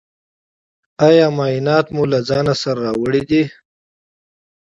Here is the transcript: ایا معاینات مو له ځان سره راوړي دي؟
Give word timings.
ایا 1.07 1.27
معاینات 1.35 1.85
مو 1.95 2.03
له 2.11 2.19
ځان 2.29 2.47
سره 2.61 2.79
راوړي 2.85 3.21
دي؟ 3.29 3.43